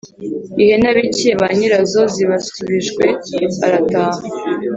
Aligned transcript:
Ihene 0.61 0.85
abikiye 0.93 1.33
ba 1.39 1.47
nyirazo 1.57 2.01
zibasubijwe 2.13 3.05
arataha. 3.65 4.21